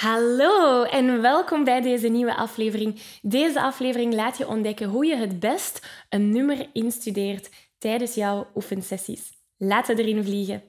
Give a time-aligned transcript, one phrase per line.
[0.00, 3.00] Hallo en welkom bij deze nieuwe aflevering.
[3.22, 9.32] Deze aflevering laat je ontdekken hoe je het best een nummer instudeert tijdens jouw oefensessies.
[9.56, 10.62] Laten we erin vliegen.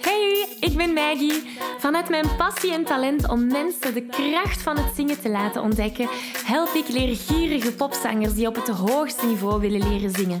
[0.00, 1.42] Hey, ik ben Maggie.
[1.78, 6.08] Vanuit mijn passie en talent om mensen de kracht van het zingen te laten ontdekken,
[6.46, 10.40] help ik leergierige popzangers die op het hoogste niveau willen leren zingen.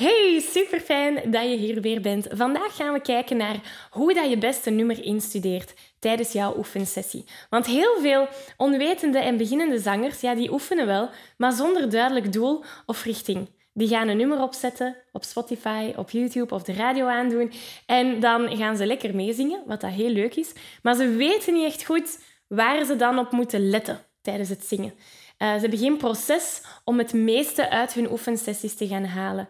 [0.00, 2.26] Hey, super fijn dat je hier weer bent.
[2.30, 7.24] Vandaag gaan we kijken naar hoe dat je beste nummer instudeert tijdens jouw oefensessie.
[7.50, 12.64] Want heel veel onwetende en beginnende zangers, ja, die oefenen wel, maar zonder duidelijk doel
[12.86, 13.48] of richting.
[13.72, 17.52] Die gaan een nummer opzetten op Spotify, op YouTube of de radio aandoen
[17.86, 20.52] en dan gaan ze lekker meezingen, wat dat heel leuk is.
[20.82, 24.92] Maar ze weten niet echt goed waar ze dan op moeten letten tijdens het zingen.
[25.38, 29.48] Uh, ze hebben geen proces om het meeste uit hun oefensessies te gaan halen.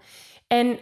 [0.53, 0.79] En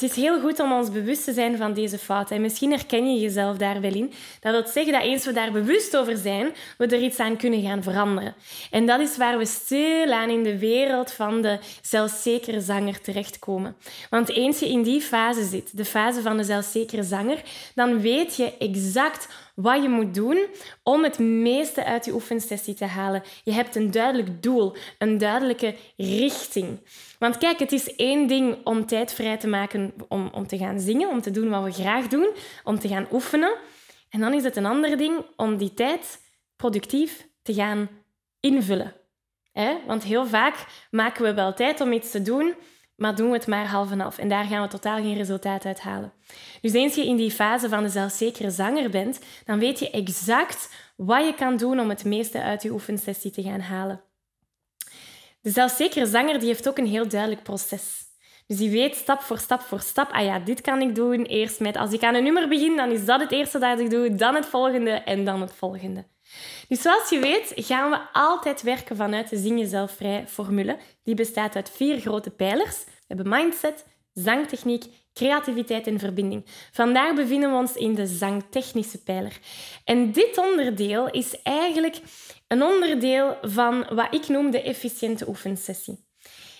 [0.00, 2.36] het is heel goed om ons bewust te zijn van deze fouten.
[2.36, 4.12] En misschien herken je jezelf daar wel in.
[4.40, 7.62] Dat wil zeggen dat eens we daar bewust over zijn, we er iets aan kunnen
[7.62, 8.34] gaan veranderen.
[8.70, 13.76] En dat is waar we stilaan in de wereld van de zelfzekere zanger terechtkomen.
[14.10, 17.42] Want eens je in die fase zit, de fase van de zelfzekere zanger,
[17.74, 19.28] dan weet je exact
[19.62, 20.46] wat je moet doen
[20.82, 23.22] om het meeste uit je oefensessie te halen.
[23.44, 26.80] Je hebt een duidelijk doel, een duidelijke richting.
[27.18, 30.80] Want kijk, het is één ding om tijd vrij te maken om, om te gaan
[30.80, 32.30] zingen, om te doen wat we graag doen,
[32.64, 33.56] om te gaan oefenen.
[34.10, 36.20] En dan is het een ander ding om die tijd
[36.56, 37.88] productief te gaan
[38.40, 38.94] invullen.
[39.86, 42.54] Want heel vaak maken we wel tijd om iets te doen,
[43.00, 44.18] maar doen we het maar half en.
[44.18, 46.12] En daar gaan we totaal geen resultaat uit halen.
[46.60, 50.74] Dus eens je in die fase van de zelfzekere zanger bent, dan weet je exact
[50.96, 54.00] wat je kan doen om het meeste uit je oefensessie te gaan halen.
[55.40, 58.08] De zelfzekere zanger die heeft ook een heel duidelijk proces.
[58.46, 61.24] Dus die weet stap voor stap voor stap, ah ja, dit kan ik doen.
[61.24, 63.90] Eerst met, als ik aan een nummer begin, dan is dat het eerste dat ik
[63.90, 66.04] doe, dan het volgende en dan het volgende.
[66.68, 70.78] Dus zoals je weet, gaan we altijd werken vanuit de Zing Jezelf Vrij formule.
[71.02, 72.84] Die bestaat uit vier grote pijlers.
[72.84, 76.46] We hebben mindset, zangtechniek, creativiteit en verbinding.
[76.72, 79.38] Vandaag bevinden we ons in de zangtechnische pijler.
[79.84, 82.00] En dit onderdeel is eigenlijk
[82.48, 86.04] een onderdeel van wat ik noem de efficiënte oefensessie.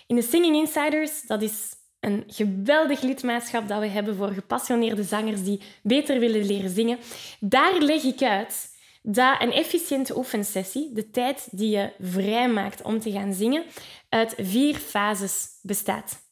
[0.07, 5.43] In de Singing Insiders, dat is een geweldig lidmaatschap dat we hebben voor gepassioneerde zangers
[5.43, 6.97] die beter willen leren zingen.
[7.39, 8.69] Daar leg ik uit
[9.01, 13.63] dat een efficiënte oefensessie, de tijd die je vrijmaakt om te gaan zingen,
[14.09, 16.29] uit vier fases bestaat.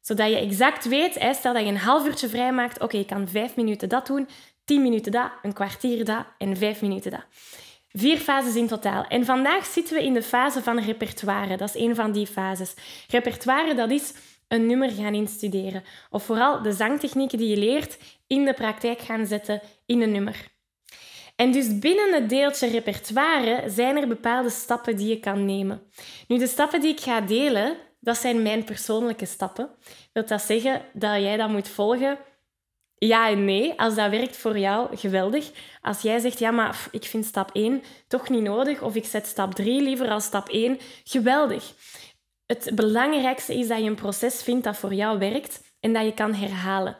[0.00, 3.56] Zodat je exact weet, stel dat je een half uurtje vrijmaakt, oké, je kan vijf
[3.56, 4.28] minuten dat doen,
[4.64, 7.24] tien minuten dat, een kwartier dat en vijf minuten dat.
[7.88, 9.04] Vier fases in totaal.
[9.06, 11.56] En vandaag zitten we in de fase van repertoire.
[11.56, 12.74] Dat is een van die fases.
[13.08, 14.12] Repertoire, dat is
[14.48, 15.84] een nummer gaan instuderen.
[16.10, 20.53] Of vooral de zangtechnieken die je leert in de praktijk gaan zetten in een nummer.
[21.36, 25.82] En dus binnen het deeltje repertoire zijn er bepaalde stappen die je kan nemen.
[26.28, 29.70] Nu, de stappen die ik ga delen, dat zijn mijn persoonlijke stappen.
[30.12, 32.18] Wil dat zeggen dat jij dat moet volgen?
[32.94, 33.80] Ja en nee.
[33.80, 35.50] Als dat werkt voor jou, geweldig.
[35.80, 39.26] Als jij zegt, ja, maar ik vind stap 1 toch niet nodig, of ik zet
[39.26, 41.72] stap 3 liever als stap 1, geweldig.
[42.46, 46.14] Het belangrijkste is dat je een proces vindt dat voor jou werkt en dat je
[46.14, 46.96] kan herhalen.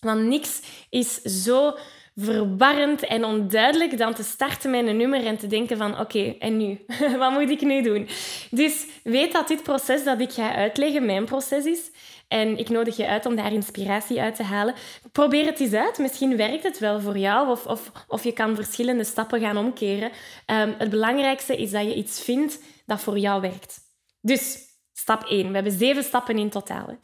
[0.00, 1.76] Want niks is zo
[2.20, 6.56] verwarrend en onduidelijk dan te starten met een nummer en te denken van oké, en
[6.56, 6.84] nu?
[7.18, 8.08] Wat moet ik nu doen?
[8.50, 11.90] Dus weet dat dit proces dat ik ga uitleggen mijn proces is.
[12.28, 14.74] En ik nodig je uit om daar inspiratie uit te halen.
[15.12, 15.98] Probeer het eens uit.
[15.98, 20.10] Misschien werkt het wel voor jou of, of, of je kan verschillende stappen gaan omkeren.
[20.46, 23.78] Um, het belangrijkste is dat je iets vindt dat voor jou werkt.
[24.20, 24.58] Dus
[24.92, 25.48] stap 1.
[25.48, 26.98] We hebben zeven stappen in totaal.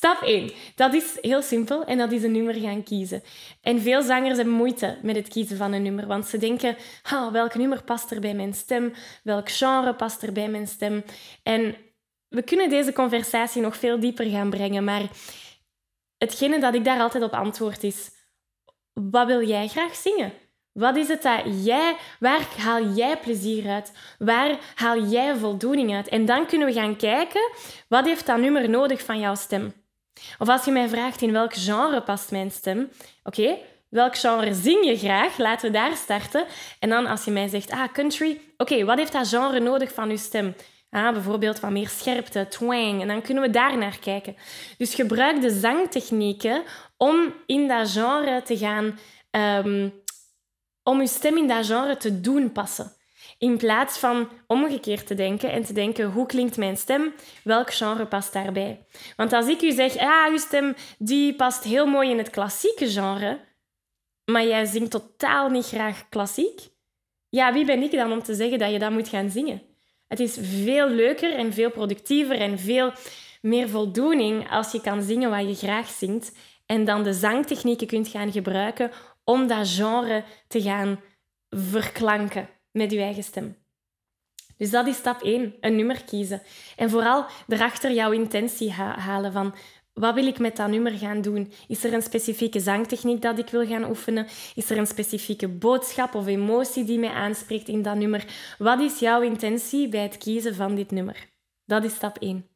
[0.00, 0.50] Stap 1.
[0.74, 3.22] Dat is heel simpel en dat is een nummer gaan kiezen.
[3.60, 7.32] En veel zangers hebben moeite met het kiezen van een nummer, want ze denken, ah,
[7.32, 8.92] welk nummer past er bij mijn stem?
[9.22, 11.04] Welk genre past er bij mijn stem?
[11.42, 11.76] En
[12.28, 15.02] we kunnen deze conversatie nog veel dieper gaan brengen, maar
[16.18, 18.10] hetgene dat ik daar altijd op antwoord is,
[18.92, 20.32] wat wil jij graag zingen?
[20.72, 23.92] Wat is het dat jij, waar haal jij plezier uit?
[24.18, 26.08] Waar haal jij voldoening uit?
[26.08, 27.50] En dan kunnen we gaan kijken,
[27.88, 29.79] wat heeft dat nummer nodig van jouw stem?
[30.38, 32.90] Of als je mij vraagt in welk genre past mijn stem,
[33.22, 33.58] oké,
[33.88, 35.38] welk genre zing je graag?
[35.38, 36.44] Laten we daar starten.
[36.78, 40.10] En dan als je mij zegt, ah, country, oké, wat heeft dat genre nodig van
[40.10, 40.54] je stem?
[40.90, 43.00] Ah, bijvoorbeeld wat meer scherpte, twang.
[43.00, 44.36] En dan kunnen we daar naar kijken.
[44.78, 46.62] Dus gebruik de zangtechnieken
[46.96, 48.98] om in dat genre te gaan
[49.30, 49.88] ehm,
[50.82, 52.92] om je stem in dat genre te doen passen.
[53.40, 57.14] In plaats van omgekeerd te denken en te denken, hoe klinkt mijn stem?
[57.44, 58.86] Welk genre past daarbij?
[59.16, 62.88] Want als ik u zeg, ah, uw stem die past heel mooi in het klassieke
[62.90, 63.40] genre,
[64.24, 66.60] maar jij zingt totaal niet graag klassiek,
[67.28, 69.62] ja, wie ben ik dan om te zeggen dat je dat moet gaan zingen?
[70.08, 72.92] Het is veel leuker en veel productiever en veel
[73.42, 76.32] meer voldoening als je kan zingen wat je graag zingt
[76.66, 78.90] en dan de zangtechnieken kunt gaan gebruiken
[79.24, 81.00] om dat genre te gaan
[81.50, 83.56] verklanken met je eigen stem.
[84.56, 86.42] Dus dat is stap 1, een nummer kiezen.
[86.76, 89.54] En vooral erachter jouw intentie halen van
[89.92, 91.52] wat wil ik met dat nummer gaan doen?
[91.68, 94.26] Is er een specifieke zangtechniek dat ik wil gaan oefenen?
[94.54, 98.24] Is er een specifieke boodschap of emotie die mij aanspreekt in dat nummer?
[98.58, 101.28] Wat is jouw intentie bij het kiezen van dit nummer?
[101.64, 102.48] Dat is stap 1.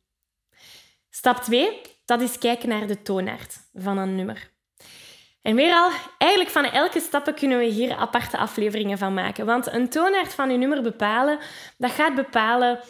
[1.11, 4.54] Stap 2, dat is kijken naar de toonaard van een nummer.
[5.45, 9.47] En weer al, eigenlijk van elke stappen kunnen we hier aparte afleveringen van maken.
[9.47, 11.39] Want een toonaard van je nummer bepalen,
[11.79, 12.81] dat gaat bepalen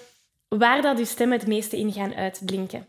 [0.49, 2.87] waar dat je stem het meeste in gaan uitblinken.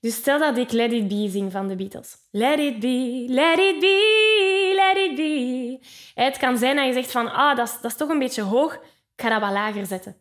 [0.00, 2.16] Dus stel dat ik Let It Be zing van de Beatles.
[2.30, 5.78] Let it be, let it be, let it be.
[6.14, 8.42] Het kan zijn dat je zegt van, ah, dat is, dat is toch een beetje
[8.42, 8.74] hoog.
[8.74, 10.16] Ik ga dat wat lager zetten.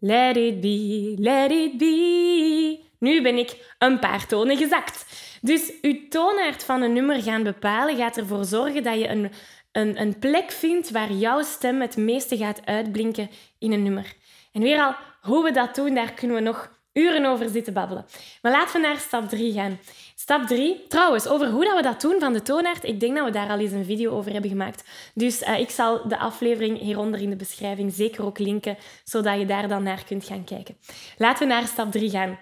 [0.00, 2.80] Let it be, let it be.
[2.98, 5.04] Nu ben ik een paar tonen gezakt.
[5.42, 9.32] Dus je toonaard van een nummer gaan bepalen gaat ervoor zorgen dat je een,
[9.72, 14.14] een, een plek vindt waar jouw stem het meeste gaat uitblinken in een nummer.
[14.52, 18.06] En weer al, hoe we dat doen, daar kunnen we nog uren over zitten babbelen.
[18.42, 19.78] Maar laten we naar stap 3 gaan.
[20.14, 23.24] Stap 3, trouwens, over hoe dat we dat doen van de toonaard, ik denk dat
[23.24, 24.84] we daar al eens een video over hebben gemaakt.
[25.14, 29.46] Dus uh, ik zal de aflevering hieronder in de beschrijving zeker ook linken, zodat je
[29.46, 30.76] daar dan naar kunt gaan kijken.
[31.16, 32.38] Laten we naar stap 3 gaan.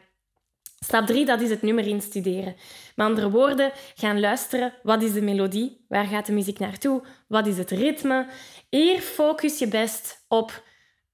[0.84, 2.56] Stap 3, dat is het nummer instuderen.
[2.94, 4.74] Met andere woorden, gaan luisteren.
[4.82, 5.84] Wat is de melodie?
[5.88, 7.02] Waar gaat de muziek naartoe?
[7.28, 8.26] Wat is het ritme?
[8.70, 10.62] Hier focus je best op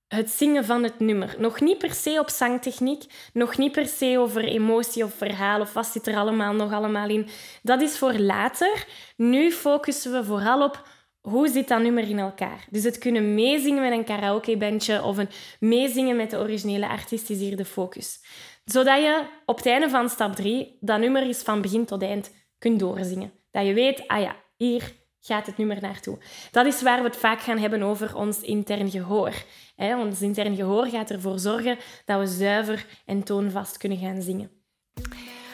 [0.09, 1.35] het zingen van het nummer.
[1.39, 5.73] Nog niet per se op zangtechniek, nog niet per se over emotie of verhaal of
[5.73, 7.29] wat zit er allemaal nog allemaal in.
[7.63, 8.87] Dat is voor later.
[9.17, 10.89] Nu focussen we vooral op
[11.21, 12.67] hoe zit dat nummer in elkaar.
[12.71, 15.29] Dus het kunnen meezingen met een karaokebandje of een
[15.61, 18.21] meezingen met de originele artiest is hier de focus
[18.65, 22.35] zodat je op het einde van stap 3 dat nummer is van begin tot eind
[22.59, 23.33] kunt doorzingen.
[23.51, 26.19] Dat je weet, ah ja, hier gaat het nummer naartoe.
[26.51, 29.33] Dat is waar we het vaak gaan hebben over ons intern gehoor.
[29.77, 34.51] Ons intern gehoor gaat ervoor zorgen dat we zuiver en toonvast kunnen gaan zingen.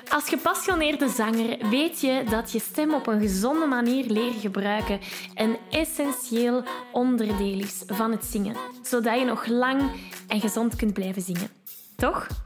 [0.09, 5.01] Als gepassioneerde zanger weet je dat je stem op een gezonde manier leren gebruiken
[5.35, 6.63] een essentieel
[6.93, 9.91] onderdeel is van het zingen, zodat je nog lang
[10.29, 11.49] en gezond kunt blijven zingen.
[11.97, 12.46] Toch?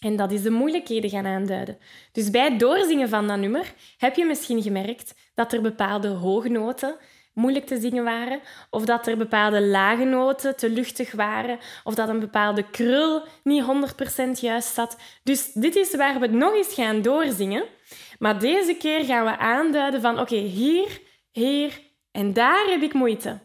[0.00, 1.78] En dat is de moeilijkheden gaan aanduiden.
[2.12, 6.48] Dus bij het doorzingen van dat nummer heb je misschien gemerkt dat er bepaalde hoge
[6.48, 6.96] noten
[7.34, 8.40] moeilijk te zingen waren,
[8.70, 13.64] of dat er bepaalde lage noten te luchtig waren, of dat een bepaalde krul niet
[14.36, 14.96] 100% juist zat.
[15.22, 17.64] Dus dit is waar we het nog eens gaan doorzingen.
[18.18, 21.80] Maar deze keer gaan we aanduiden van oké, hier, hier
[22.10, 23.38] en daar heb ik moeite.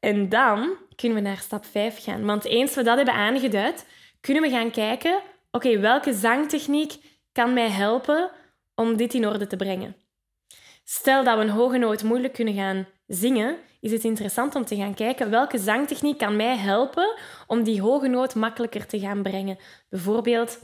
[0.00, 2.24] En dan kunnen we naar stap 5 gaan.
[2.24, 3.86] Want eens we dat hebben aangeduid,
[4.22, 6.94] kunnen we gaan kijken, oké, welke zangtechniek
[7.32, 8.30] kan mij helpen
[8.74, 9.96] om dit in orde te brengen?
[10.84, 14.76] Stel dat we een hoge noot moeilijk kunnen gaan zingen, is het interessant om te
[14.76, 17.14] gaan kijken welke zangtechniek kan mij helpen
[17.46, 19.58] om die hoge noot makkelijker te gaan brengen.
[19.88, 20.58] Bijvoorbeeld,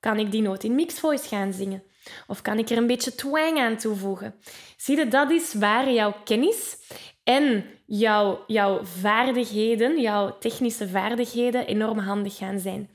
[0.00, 1.82] kan ik die noot in mixed voice gaan zingen?
[2.26, 4.34] Of kan ik er een beetje twang aan toevoegen?
[4.76, 6.76] Zie je, dat is waar jouw kennis
[7.24, 12.90] en jouw, jouw vaardigheden, jouw technische vaardigheden enorm handig gaan zijn.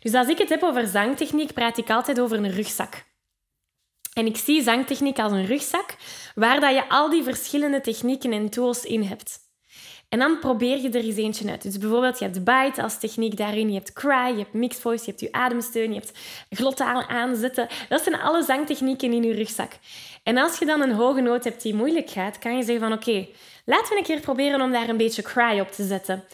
[0.00, 3.06] Dus als ik het heb over zangtechniek, praat ik altijd over een rugzak.
[4.12, 5.96] En ik zie zangtechniek als een rugzak
[6.34, 9.46] waar dat je al die verschillende technieken en tools in hebt.
[10.08, 11.62] En dan probeer je er eens eentje uit.
[11.62, 15.04] Dus bijvoorbeeld, je hebt bite als techniek daarin, je hebt cry, je hebt mixed voice,
[15.04, 16.18] je hebt je ademsteun, je hebt
[16.50, 17.68] glottaal aanzetten.
[17.88, 19.72] Dat zijn alle zangtechnieken in je rugzak.
[20.22, 22.92] En als je dan een hoge noot hebt die moeilijk gaat, kan je zeggen van
[22.92, 23.26] oké,
[23.68, 26.24] laten we een keer proberen om daar een beetje cry op te zetten.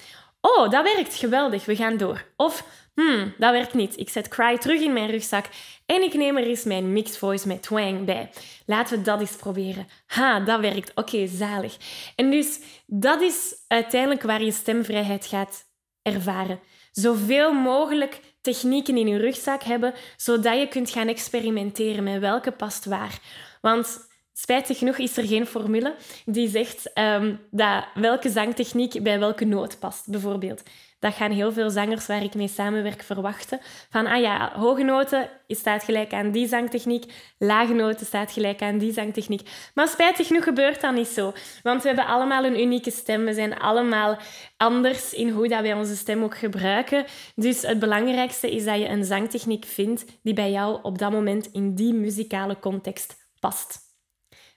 [0.40, 2.24] Oh, dat werkt geweldig, we gaan door.
[2.36, 2.64] Of
[2.94, 3.98] Hmm, dat werkt niet.
[3.98, 5.44] Ik zet Cry terug in mijn rugzak
[5.86, 8.30] en ik neem er eens mijn mixed voice met twang bij.
[8.66, 9.86] Laten we dat eens proberen.
[10.06, 10.92] Ha, dat werkt.
[10.94, 11.76] Oké, zalig.
[12.16, 15.64] En dus dat is uiteindelijk waar je stemvrijheid gaat
[16.02, 16.60] ervaren.
[16.92, 22.84] Zoveel mogelijk technieken in je rugzak hebben, zodat je kunt gaan experimenteren met welke past
[22.84, 23.18] waar.
[23.60, 29.44] Want spijtig genoeg is er geen formule die zegt um, dat welke zangtechniek bij welke
[29.44, 30.62] noot past, bijvoorbeeld
[31.04, 33.60] dat gaan heel veel zangers waar ik mee samenwerk verwachten.
[33.90, 38.78] Van, ah ja, hoge noten staat gelijk aan die zangtechniek, lage noten staat gelijk aan
[38.78, 39.48] die zangtechniek.
[39.74, 41.32] Maar spijtig genoeg gebeurt dat niet zo.
[41.62, 43.24] Want we hebben allemaal een unieke stem.
[43.24, 44.18] We zijn allemaal
[44.56, 47.04] anders in hoe dat wij onze stem ook gebruiken.
[47.34, 51.52] Dus het belangrijkste is dat je een zangtechniek vindt die bij jou op dat moment
[51.52, 53.93] in die muzikale context past.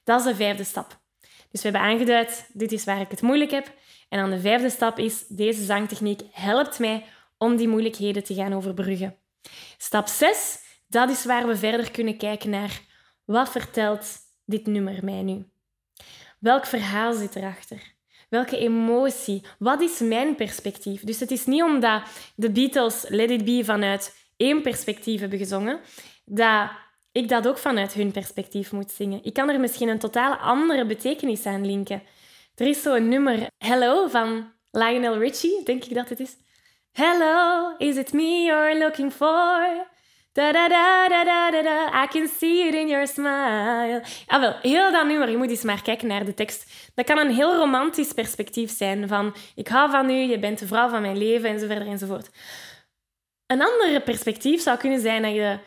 [0.07, 0.99] Dat is de vijfde stap.
[1.51, 3.73] Dus we hebben aangeduid, dit is waar ik het moeilijk heb.
[4.09, 7.05] En dan de vijfde stap is, deze zangtechniek helpt mij
[7.37, 9.17] om die moeilijkheden te gaan overbruggen.
[9.77, 12.81] Stap 6, dat is waar we verder kunnen kijken naar
[13.25, 15.45] wat vertelt dit nummer mij nu?
[16.39, 17.93] Welk verhaal zit erachter?
[18.29, 19.43] Welke emotie?
[19.59, 21.03] Wat is mijn perspectief?
[21.03, 22.01] Dus het is niet omdat
[22.35, 25.79] de Beatles Let It Be vanuit één perspectief hebben gezongen,
[26.25, 26.69] dat
[27.17, 29.19] ik dat ook vanuit hun perspectief moet zingen.
[29.24, 32.03] Ik kan er misschien een totaal andere betekenis aan linken.
[32.55, 36.36] Er is zo'n nummer, Hello, van Lionel Richie, denk ik dat het is.
[36.91, 39.86] Hello, is it me you're looking for?
[40.31, 44.03] Da da da da da da I can see it in your smile.
[44.27, 46.91] Ah heel dat nummer, je moet eens maar kijken naar de tekst.
[46.95, 50.67] Dat kan een heel romantisch perspectief zijn van ik hou van u, je bent de
[50.67, 52.29] vrouw van mijn leven enzovoort enzovoort.
[53.47, 55.59] Een ander perspectief zou kunnen zijn dat je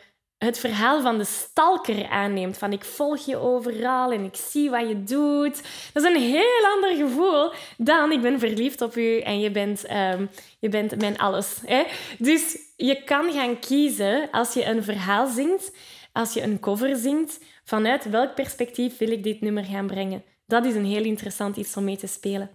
[0.45, 2.57] het verhaal van de stalker aanneemt.
[2.57, 5.61] Van ik volg je overal en ik zie wat je doet.
[5.93, 9.91] Dat is een heel ander gevoel dan ik ben verliefd op u en je bent,
[9.91, 10.29] um,
[10.59, 11.57] je bent mijn alles.
[11.65, 11.83] Hè?
[12.17, 15.75] Dus je kan gaan kiezen als je een verhaal zingt,
[16.11, 20.23] als je een cover zingt, vanuit welk perspectief wil ik dit nummer gaan brengen.
[20.45, 22.51] Dat is een heel interessant iets om mee te spelen.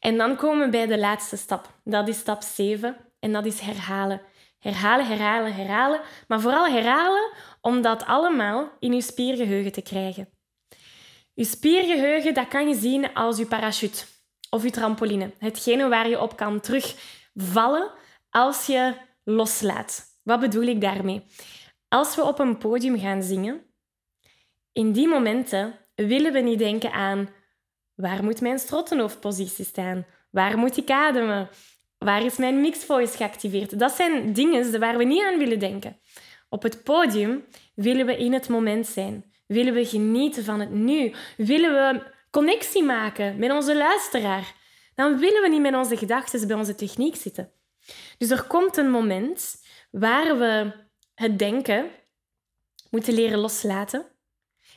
[0.00, 1.68] En dan komen we bij de laatste stap.
[1.84, 4.20] Dat is stap 7 en dat is herhalen.
[4.58, 6.00] Herhalen, herhalen, herhalen.
[6.28, 10.28] Maar vooral herhalen om dat allemaal in je spiergeheugen te krijgen.
[11.34, 14.04] Je spiergeheugen dat kan je zien als je parachute
[14.50, 15.32] of je trampoline.
[15.38, 17.90] Hetgene waar je op kan terugvallen
[18.30, 20.04] als je loslaat.
[20.22, 21.24] Wat bedoel ik daarmee?
[21.88, 23.62] Als we op een podium gaan zingen,
[24.72, 27.28] in die momenten willen we niet denken aan
[27.94, 30.06] waar moet mijn strottenhoofdpositie staan?
[30.30, 31.48] Waar moet ik ademen?
[32.04, 33.78] Waar is mijn mixed voice geactiveerd?
[33.78, 35.98] Dat zijn dingen waar we niet aan willen denken.
[36.48, 37.44] Op het podium
[37.74, 39.32] willen we in het moment zijn.
[39.46, 41.12] Willen we genieten van het nu.
[41.36, 44.54] Willen we connectie maken met onze luisteraar.
[44.94, 47.50] Dan willen we niet met onze gedachten bij onze techniek zitten.
[48.18, 50.72] Dus er komt een moment waar we
[51.14, 51.90] het denken
[52.90, 54.04] moeten leren loslaten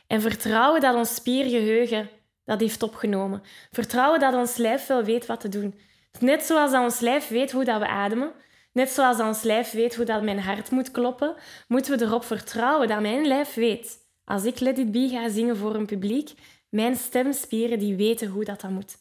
[0.08, 2.10] en vertrouwen dat ons spiergeheugen
[2.46, 3.42] dat heeft opgenomen.
[3.72, 5.80] Vertrouwen dat ons lijf wel weet wat te doen.
[6.20, 8.32] Net zoals ons lijf weet hoe dat we ademen,
[8.72, 11.36] net zoals ons lijf weet hoe dat mijn hart moet kloppen,
[11.68, 13.98] moeten we erop vertrouwen dat mijn lijf weet.
[14.26, 16.34] Als ik Let It Be ga zingen voor een publiek,
[16.70, 18.96] mijn stemspieren die weten hoe dat, dat moet.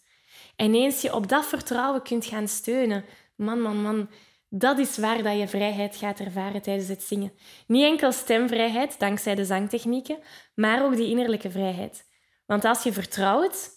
[0.56, 3.04] En eens je op dat vertrouwen kunt gaan steunen,
[3.36, 4.08] man, man, man,
[4.48, 7.32] dat is waar dat je vrijheid gaat ervaren tijdens het zingen.
[7.66, 10.18] Niet enkel stemvrijheid, dankzij de zangtechnieken,
[10.54, 12.04] maar ook die innerlijke vrijheid.
[12.46, 13.70] Want als je vertrouwt,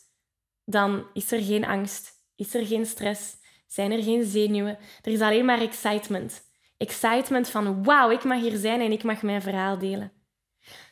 [0.65, 4.77] dan is er geen angst, is er geen stress, zijn er geen zenuwen.
[5.01, 6.41] Er is alleen maar excitement.
[6.77, 10.11] Excitement van wauw, ik mag hier zijn en ik mag mijn verhaal delen.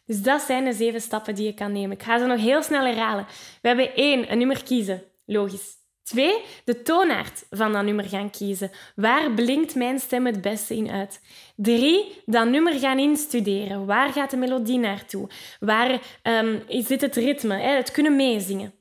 [0.06, 1.92] Dus dat zijn de zeven stappen die je kan nemen.
[1.92, 3.25] Ik ga ze nog heel snel herhalen.
[3.62, 5.04] We hebben één, een nummer kiezen.
[5.25, 5.75] Logisch.
[6.04, 8.72] Twee, de toonaard van dat nummer gaan kiezen.
[8.96, 11.22] Waar blinkt mijn stem het beste in uit?
[11.56, 13.86] Drie, dat nummer gaan instuderen.
[13.86, 15.30] Waar gaat de melodie naartoe?
[15.60, 17.56] Waar um, zit het ritme?
[17.56, 18.74] Het kunnen meezingen.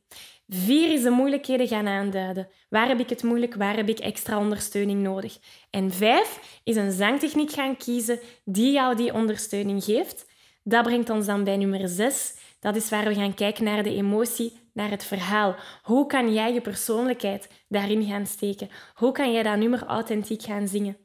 [0.48, 2.48] Vier is de moeilijkheden gaan aanduiden.
[2.68, 3.54] Waar heb ik het moeilijk?
[3.54, 5.38] Waar heb ik extra ondersteuning nodig?
[5.70, 10.30] En vijf is een zangtechniek gaan kiezen die jou die ondersteuning geeft.
[10.62, 12.34] Dat brengt ons dan bij nummer zes.
[12.60, 15.54] Dat is waar we gaan kijken naar de emotie, naar het verhaal.
[15.82, 18.68] Hoe kan jij je persoonlijkheid daarin gaan steken?
[18.94, 20.96] Hoe kan jij dat nummer authentiek gaan zingen?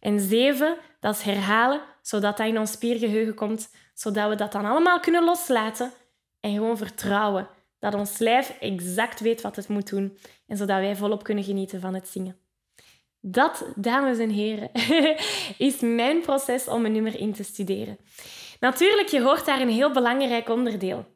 [0.00, 4.64] En zeven, dat is herhalen, zodat dat in ons spiergeheugen komt, zodat we dat dan
[4.64, 5.92] allemaal kunnen loslaten
[6.40, 7.48] en gewoon vertrouwen
[7.90, 11.80] dat ons lijf exact weet wat het moet doen en zodat wij volop kunnen genieten
[11.80, 12.36] van het zingen.
[13.20, 14.70] Dat, dames en heren,
[15.68, 17.98] is mijn proces om een nummer in te studeren.
[18.60, 21.06] Natuurlijk, je hoort daar een heel belangrijk onderdeel.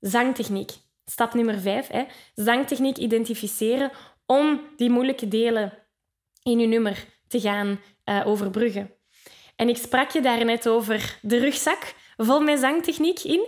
[0.00, 0.70] Zangtechniek.
[1.04, 1.86] Stap nummer vijf.
[1.86, 2.04] Hè.
[2.34, 3.90] Zangtechniek identificeren
[4.26, 5.78] om die moeilijke delen
[6.42, 8.90] in je nummer te gaan uh, overbruggen.
[9.56, 13.46] En ik sprak je daarnet over de rugzak vol met zangtechniek in.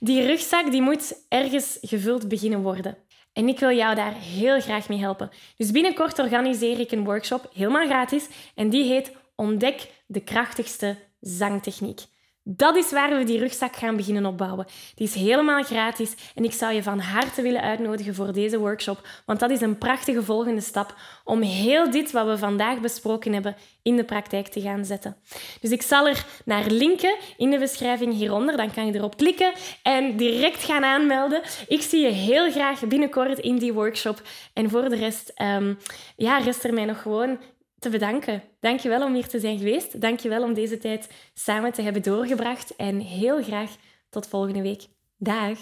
[0.00, 2.96] Die rugzak die moet ergens gevuld beginnen worden.
[3.32, 5.30] En ik wil jou daar heel graag mee helpen.
[5.56, 12.00] Dus binnenkort organiseer ik een workshop, helemaal gratis, en die heet Ontdek de krachtigste zangtechniek.
[12.46, 14.66] Dat is waar we die rugzak gaan beginnen opbouwen.
[14.94, 19.08] Die is helemaal gratis en ik zou je van harte willen uitnodigen voor deze workshop,
[19.26, 23.56] want dat is een prachtige volgende stap om heel dit wat we vandaag besproken hebben
[23.82, 25.16] in de praktijk te gaan zetten.
[25.60, 29.52] Dus ik zal er naar linken in de beschrijving hieronder, dan kan je erop klikken
[29.82, 31.42] en direct gaan aanmelden.
[31.68, 34.22] Ik zie je heel graag binnenkort in die workshop
[34.52, 35.78] en voor de rest, um,
[36.16, 37.38] ja, rest er mij nog gewoon
[37.84, 38.42] te bedanken.
[38.60, 40.00] Dankjewel om hier te zijn geweest.
[40.00, 42.76] Dankjewel om deze tijd samen te hebben doorgebracht.
[42.76, 43.70] En heel graag
[44.10, 44.86] tot volgende week.
[45.18, 45.58] Dag!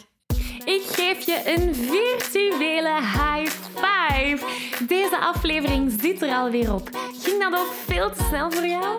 [0.64, 4.47] Ik geef je een virtuele high five.
[4.89, 6.89] Deze aflevering zit er alweer op.
[7.23, 8.99] Ging dat ook veel te snel voor jou?